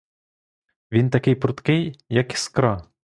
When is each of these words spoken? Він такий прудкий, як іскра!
Він 0.91 1.09
такий 1.09 1.35
прудкий, 1.35 1.95
як 2.09 2.33
іскра! 2.33 2.85